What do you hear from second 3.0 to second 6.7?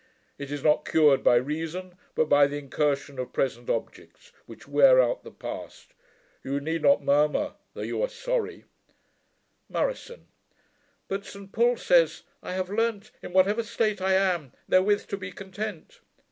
of present objects, which wear out the past. You